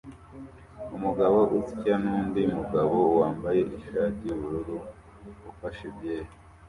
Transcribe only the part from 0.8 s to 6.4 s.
Umugabo usya nundi mugabo wambaye ishati yubururu ufashe byeri